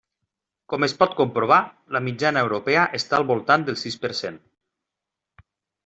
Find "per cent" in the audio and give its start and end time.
4.07-4.45